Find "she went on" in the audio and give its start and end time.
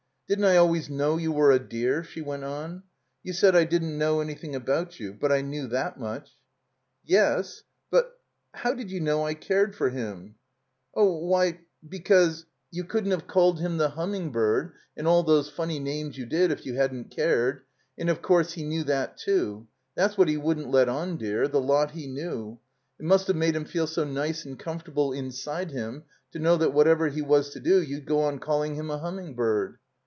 2.05-2.83